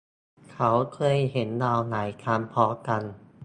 [0.51, 3.01] เขาเคยเห็นเราหลายครั้งพร้อมกัน